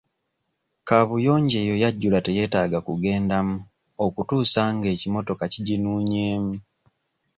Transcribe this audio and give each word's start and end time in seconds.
Kaabuyonjo 0.87 1.57
eyo 1.63 1.75
yajjula 1.83 2.19
teyeetaaga 2.25 2.79
kugendamu 2.87 3.55
okutuusa 4.05 4.61
nga 4.75 4.87
ekimotoka 4.93 5.45
kiginuunyeemu. 5.53 6.53